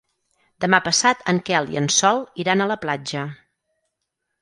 [0.63, 3.31] Demà passat en Quel i en Sol iran a la platja.